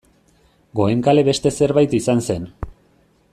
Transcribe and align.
Goenkale 0.79 1.25
beste 1.27 1.53
zerbait 1.59 1.95
izan 1.99 2.25
zen. 2.31 2.49